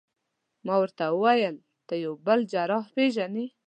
ما 0.65 0.75
ورته 0.83 1.03
وویل: 1.09 1.55
ته 1.87 1.93
یو 2.03 2.13
بل 2.25 2.39
جراح 2.51 2.85
پېژنې؟ 2.95 3.45